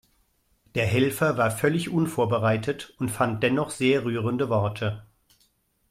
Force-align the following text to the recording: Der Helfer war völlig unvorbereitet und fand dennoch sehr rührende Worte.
Der 0.73 0.87
Helfer 0.87 1.37
war 1.37 1.51
völlig 1.51 1.89
unvorbereitet 1.91 2.95
und 2.97 3.09
fand 3.09 3.43
dennoch 3.43 3.69
sehr 3.69 4.03
rührende 4.03 4.49
Worte. 4.49 5.03